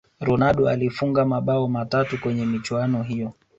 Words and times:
ronaldo 0.19 0.69
alifunga 0.69 1.25
mabao 1.25 1.67
matatu 1.67 2.21
kwenye 2.21 2.45
michuano 2.45 3.03
hiyo 3.03 3.33